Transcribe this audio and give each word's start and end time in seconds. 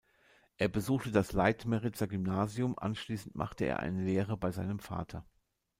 Er 0.57 0.67
besuchte 0.67 1.11
das 1.11 1.31
Leitmeritzer 1.31 2.07
Gymnasium, 2.07 2.75
anschließend 2.75 3.35
machte 3.35 3.65
er 3.65 3.81
eine 3.81 4.03
Lehre 4.03 4.35
bei 4.35 4.49
seinem 4.51 4.79
Vater. 4.79 5.27